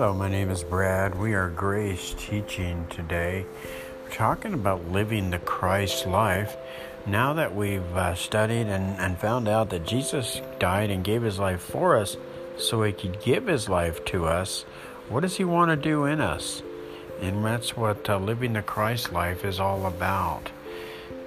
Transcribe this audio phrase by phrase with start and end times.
[0.00, 1.20] Hello, my name is Brad.
[1.20, 3.44] We are Grace teaching today.
[4.02, 6.56] We're talking about living the Christ life.
[7.04, 11.38] Now that we've uh, studied and, and found out that Jesus died and gave his
[11.38, 12.16] life for us
[12.56, 14.62] so he could give his life to us,
[15.10, 16.62] what does he want to do in us?
[17.20, 20.50] And that's what uh, living the Christ life is all about.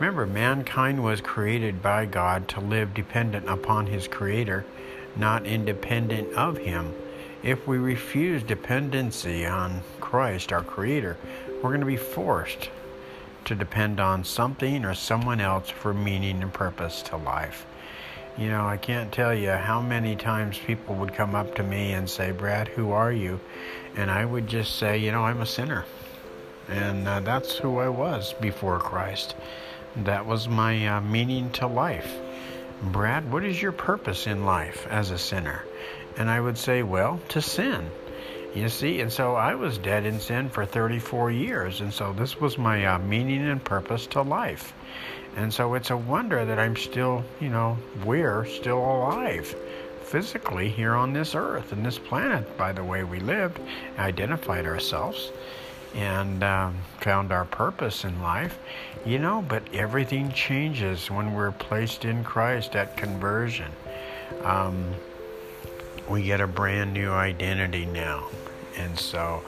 [0.00, 4.64] Remember, mankind was created by God to live dependent upon his Creator,
[5.14, 6.94] not independent of him.
[7.42, 11.16] If we refuse dependency on Christ, our Creator,
[11.56, 12.70] we're going to be forced
[13.46, 17.66] to depend on something or someone else for meaning and purpose to life.
[18.38, 21.92] You know, I can't tell you how many times people would come up to me
[21.92, 23.40] and say, Brad, who are you?
[23.96, 25.84] And I would just say, you know, I'm a sinner.
[26.68, 29.34] And uh, that's who I was before Christ.
[29.96, 32.16] That was my uh, meaning to life.
[32.82, 35.64] Brad, what is your purpose in life as a sinner?
[36.16, 37.88] And I would say, well, to sin.
[38.54, 42.40] You see, and so I was dead in sin for 34 years, and so this
[42.40, 44.74] was my uh, meaning and purpose to life.
[45.36, 49.54] And so it's a wonder that I'm still, you know, we're still alive
[50.02, 53.58] physically here on this earth and this planet by the way we lived,
[53.98, 55.30] identified ourselves,
[55.94, 58.58] and um, found our purpose in life.
[59.04, 63.70] You know, but everything changes when we're placed in Christ at conversion.
[64.44, 64.94] Um,
[66.08, 68.28] we get a brand new identity now.
[68.76, 69.42] And so,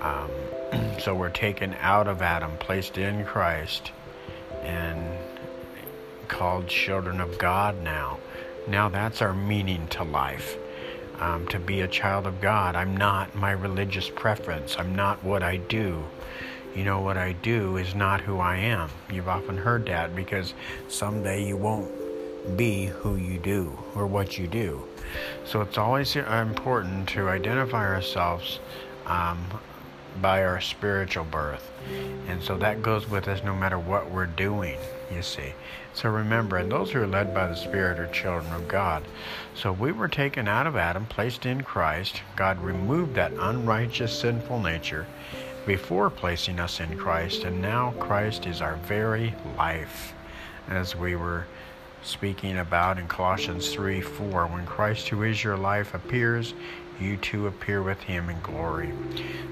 [0.00, 0.30] um,
[1.00, 3.92] so we're taken out of Adam, placed in Christ,
[4.62, 5.06] and
[6.28, 8.18] called children of God now.
[8.68, 10.56] Now that's our meaning to life.
[11.18, 12.76] Um, to be a child of God.
[12.76, 14.76] I'm not my religious preference.
[14.78, 16.04] I'm not what I do.
[16.74, 18.90] You know, what I do is not who I am.
[19.10, 20.52] You've often heard that because
[20.88, 21.90] someday you won't
[22.54, 24.86] be who you do or what you do.
[25.46, 28.60] So it's always important to identify ourselves
[29.06, 29.42] um,
[30.20, 31.70] by our spiritual birth.
[32.28, 34.78] And so that goes with us no matter what we're doing,
[35.14, 35.52] you see.
[35.94, 39.04] So remember, and those who are led by the Spirit are children of God.
[39.54, 42.22] So we were taken out of Adam, placed in Christ.
[42.36, 45.06] God removed that unrighteous, sinful nature
[45.66, 50.14] before placing us in Christ, and now Christ is our very life,
[50.68, 51.46] as we were
[52.02, 54.46] speaking about in Colossians 3 4.
[54.46, 56.54] When Christ, who is your life, appears,
[57.00, 58.92] you too appear with him in glory.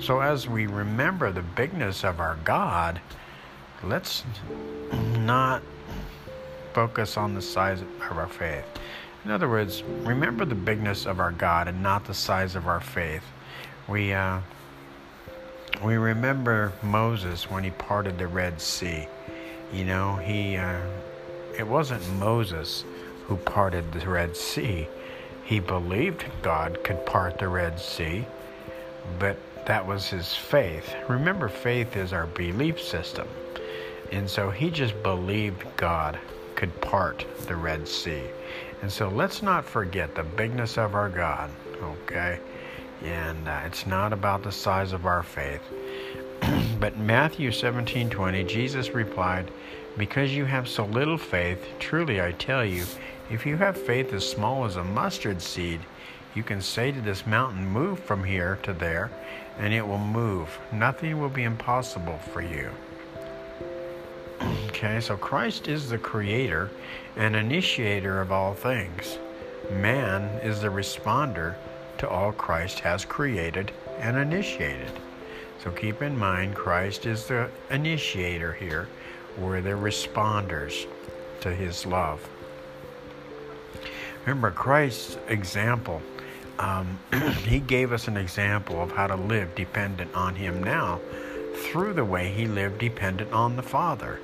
[0.00, 3.00] So, as we remember the bigness of our God,
[3.82, 4.22] let's
[5.26, 5.62] not
[6.72, 8.64] focus on the size of our faith.
[9.24, 12.80] In other words, remember the bigness of our God and not the size of our
[12.80, 13.24] faith.
[13.88, 14.40] We, uh,
[15.84, 19.08] we remember Moses when he parted the Red Sea.
[19.72, 20.80] You know, he uh,
[21.58, 22.84] it wasn't Moses
[23.24, 24.86] who parted the Red Sea.
[25.44, 28.26] He believed God could part the Red Sea,
[29.18, 30.94] but that was his faith.
[31.08, 33.26] Remember, faith is our belief system.
[34.12, 36.18] And so he just believed God
[36.54, 38.22] could part the Red Sea.
[38.82, 41.50] And so let's not forget the bigness of our God,
[41.82, 42.38] okay?
[43.02, 45.62] And uh, it's not about the size of our faith.
[46.80, 49.50] but Matthew 17:20, Jesus replied,
[49.96, 52.84] "Because you have so little faith, truly I tell you,
[53.30, 55.80] if you have faith as small as a mustard seed,
[56.34, 59.10] you can say to this mountain, move from here to there,
[59.58, 60.58] and it will move.
[60.70, 62.70] Nothing will be impossible for you."
[64.40, 66.70] Okay, so Christ is the creator
[67.16, 69.18] and initiator of all things.
[69.70, 71.54] Man is the responder
[71.98, 74.92] to all Christ has created and initiated.
[75.62, 78.88] So keep in mind, Christ is the initiator here.
[79.38, 80.86] We're the responders
[81.40, 82.26] to his love.
[84.24, 86.02] Remember Christ's example.
[86.58, 86.98] Um,
[87.44, 91.00] he gave us an example of how to live dependent on him now
[91.56, 94.20] through the way he lived dependent on the Father.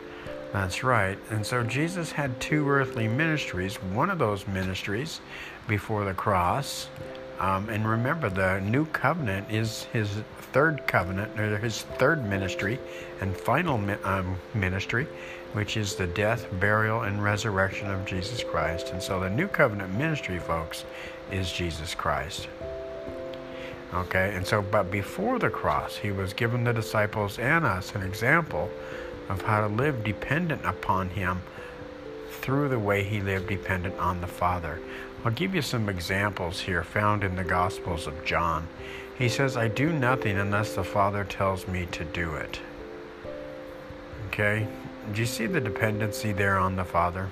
[0.52, 1.18] That's right.
[1.30, 3.76] And so Jesus had two earthly ministries.
[3.76, 5.20] One of those ministries
[5.66, 6.88] before the cross
[7.42, 10.08] um, and remember, the new covenant is his
[10.52, 12.78] third covenant, or his third ministry
[13.20, 15.08] and final um, ministry,
[15.52, 18.90] which is the death, burial, and resurrection of Jesus Christ.
[18.90, 20.84] And so the new covenant ministry, folks,
[21.32, 22.46] is Jesus Christ.
[23.94, 28.02] Okay, and so, but before the cross, he was given the disciples and us an
[28.02, 28.70] example
[29.28, 31.42] of how to live dependent upon him
[32.30, 34.80] through the way he lived dependent on the Father.
[35.24, 38.66] I'll give you some examples here found in the Gospels of John.
[39.16, 42.60] He says, I do nothing unless the Father tells me to do it.
[44.28, 44.66] Okay?
[45.12, 47.28] Do you see the dependency there on the Father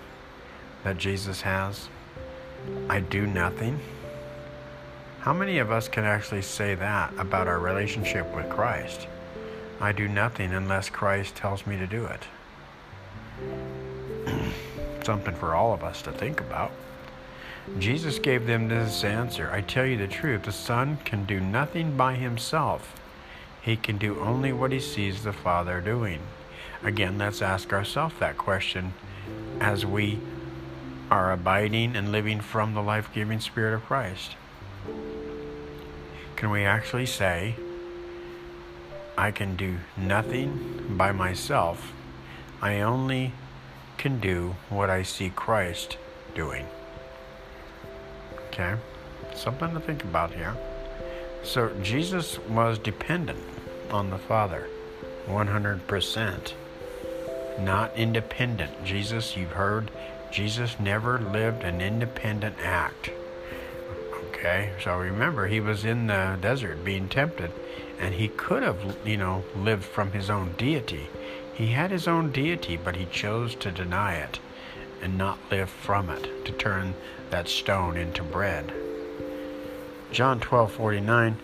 [0.84, 1.88] that Jesus has?
[2.88, 3.80] I do nothing.
[5.20, 9.06] How many of us can actually say that about our relationship with Christ?
[9.78, 12.26] I do nothing unless Christ tells me to do it.
[15.04, 16.72] Something for all of us to think about.
[17.78, 21.98] Jesus gave them this answer I tell you the truth, the Son can do nothing
[21.98, 22.98] by himself.
[23.60, 26.20] He can do only what he sees the Father doing.
[26.82, 28.94] Again, let's ask ourselves that question
[29.60, 30.18] as we
[31.10, 34.36] are abiding and living from the life giving Spirit of Christ.
[36.40, 37.54] Can we actually say,
[39.18, 41.92] I can do nothing by myself?
[42.62, 43.34] I only
[43.98, 45.98] can do what I see Christ
[46.34, 46.64] doing.
[48.46, 48.76] Okay?
[49.34, 50.56] Something to think about here.
[51.42, 53.44] So Jesus was dependent
[53.90, 54.66] on the Father
[55.26, 56.54] 100%,
[57.58, 58.82] not independent.
[58.82, 59.90] Jesus, you've heard,
[60.32, 63.10] Jesus never lived an independent act.
[64.40, 67.52] Okay, so remember, he was in the desert being tempted,
[67.98, 71.10] and he could have, you know, lived from his own deity.
[71.52, 74.40] He had his own deity, but he chose to deny it
[75.02, 76.94] and not live from it, to turn
[77.28, 78.72] that stone into bread.
[80.10, 81.36] John 12:49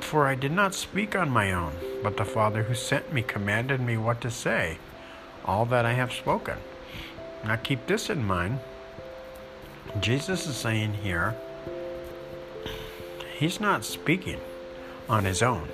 [0.00, 3.82] For I did not speak on my own, but the Father who sent me commanded
[3.82, 4.78] me what to say,
[5.44, 6.56] all that I have spoken.
[7.44, 8.60] Now keep this in mind.
[10.00, 11.36] Jesus is saying here,
[13.38, 14.40] he's not speaking
[15.08, 15.68] on his own.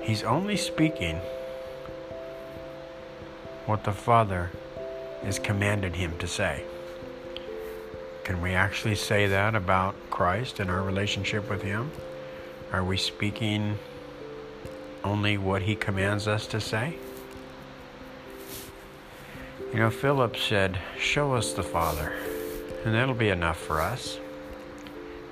[0.00, 1.16] He's only speaking
[3.66, 4.50] what the Father
[5.22, 6.64] has commanded him to say.
[8.24, 11.90] Can we actually say that about Christ and our relationship with Him?
[12.72, 13.78] Are we speaking
[15.02, 16.96] only what He commands us to say?
[19.72, 22.12] You know, Philip said, Show us the Father,
[22.84, 24.18] and that'll be enough for us.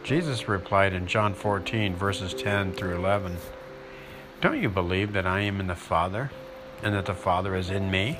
[0.02, 3.37] Jesus replied in John 14, verses 10 through 11
[4.41, 6.31] Don't you believe that I am in the Father,
[6.82, 8.19] and that the Father is in me?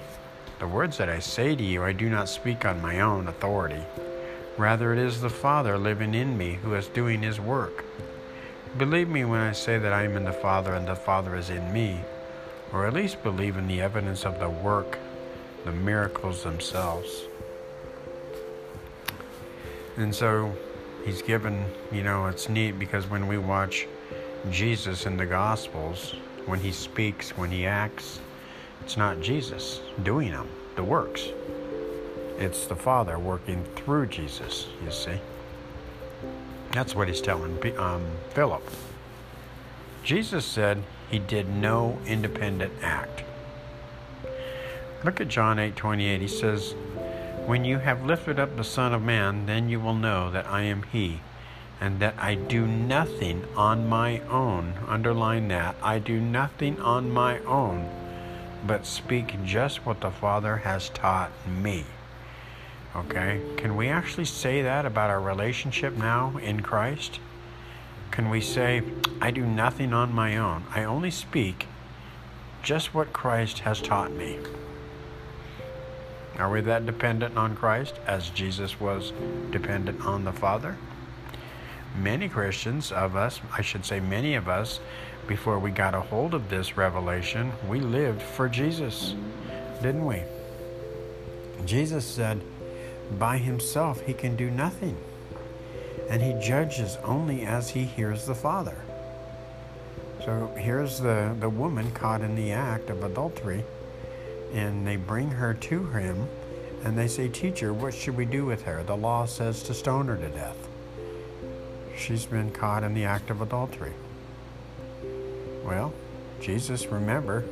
[0.59, 3.82] The words that I say to you, I do not speak on my own authority.
[4.59, 7.85] Rather, it is the Father living in me who is doing his work.
[8.77, 11.49] Believe me when I say that I am in the Father and the Father is
[11.49, 12.03] in me,
[12.73, 14.99] or at least believe in the evidence of the work,
[15.65, 17.23] the miracles themselves.
[19.97, 20.55] And so
[21.05, 23.87] he's given, you know, it's neat because when we watch
[24.50, 26.14] Jesus in the Gospels,
[26.47, 28.20] when he speaks, when he acts,
[28.82, 31.29] it's not Jesus doing them, the works.
[32.38, 35.20] It's the Father working through Jesus, you see.
[36.73, 38.62] That's what he's telling um, Philip.
[40.03, 43.25] Jesus said he did no independent act.
[45.05, 46.20] Look at John 8 28.
[46.20, 46.75] He says,
[47.50, 50.62] When you have lifted up the Son of Man, then you will know that I
[50.62, 51.19] am He,
[51.81, 54.75] and that I do nothing on my own.
[54.87, 55.75] Underline that.
[55.82, 57.91] I do nothing on my own,
[58.64, 61.87] but speak just what the Father has taught me.
[62.94, 63.41] Okay?
[63.56, 67.19] Can we actually say that about our relationship now in Christ?
[68.12, 68.81] Can we say,
[69.20, 70.62] I do nothing on my own?
[70.73, 71.67] I only speak
[72.62, 74.38] just what Christ has taught me.
[76.38, 79.12] Are we that dependent on Christ as Jesus was
[79.50, 80.77] dependent on the Father?
[81.96, 84.81] Many Christians of us, I should say many of us,
[85.27, 89.15] before we got a hold of this revelation, we lived for Jesus,
[89.82, 90.22] didn't we?
[91.67, 92.41] Jesus said,
[93.19, 94.96] by himself he can do nothing,
[96.08, 98.77] and he judges only as he hears the Father.
[100.25, 103.65] So here's the, the woman caught in the act of adultery,
[104.52, 106.28] and they bring her to him,
[106.84, 108.82] and they say, Teacher, what should we do with her?
[108.82, 110.56] The law says to stone her to death.
[111.96, 113.92] She's been caught in the act of adultery.
[115.64, 115.92] Well,
[116.40, 117.44] Jesus, remember,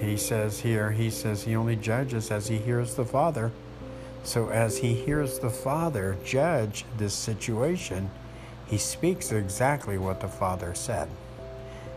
[0.00, 3.52] he says here, he says he only judges as he hears the Father.
[4.24, 8.10] So, as he hears the Father judge this situation,
[8.66, 11.08] he speaks exactly what the Father said.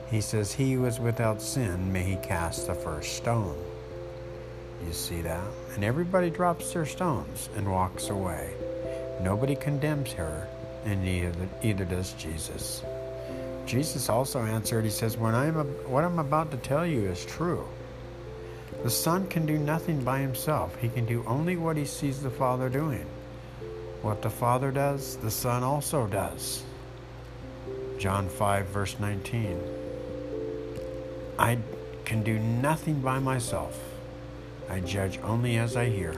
[0.09, 3.55] He says, He who is without sin, may he cast the first stone.
[4.85, 5.43] You see that?
[5.73, 8.53] And everybody drops their stones and walks away.
[9.21, 10.47] Nobody condemns her,
[10.85, 12.83] and neither, either does Jesus.
[13.65, 15.55] Jesus also answered, He says, when I'm,
[15.89, 17.67] What I'm about to tell you is true.
[18.83, 20.75] The Son can do nothing by himself.
[20.79, 23.05] He can do only what he sees the Father doing.
[24.03, 26.63] What the Father does, the Son also does.
[27.97, 29.59] John 5, verse 19.
[31.39, 31.57] I
[32.03, 33.84] can do nothing by myself.
[34.69, 36.15] I judge only as I hear,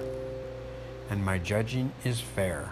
[1.10, 2.70] and my judging is fair,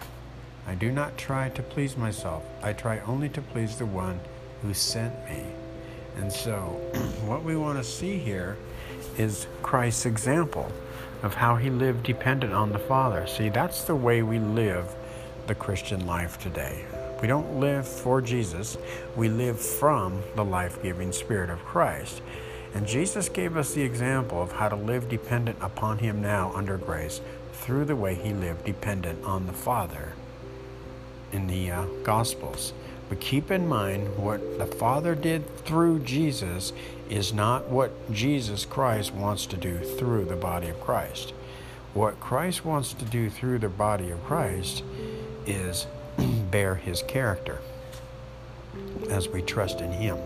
[0.68, 2.42] I do not try to please myself.
[2.60, 4.18] I try only to please the one
[4.62, 5.44] who sent me.
[6.16, 6.80] And so,
[7.24, 8.56] what we want to see here
[9.16, 10.70] is Christ's example
[11.22, 13.26] of how he lived dependent on the Father.
[13.28, 14.92] See, that's the way we live
[15.46, 16.84] the Christian life today.
[17.22, 18.76] We don't live for Jesus,
[19.14, 22.20] we live from the life giving Spirit of Christ.
[22.76, 26.76] And Jesus gave us the example of how to live dependent upon Him now under
[26.76, 27.22] grace
[27.54, 30.12] through the way He lived dependent on the Father
[31.32, 32.74] in the uh, Gospels.
[33.08, 36.74] But keep in mind what the Father did through Jesus
[37.08, 41.32] is not what Jesus Christ wants to do through the body of Christ.
[41.94, 44.84] What Christ wants to do through the body of Christ
[45.46, 45.86] is
[46.50, 47.58] bear his character
[49.08, 50.18] as we trust in him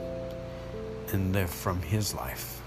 [1.13, 2.61] and live from his life.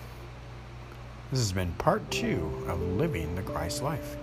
[1.32, 4.18] This has been part two of living the Christ life.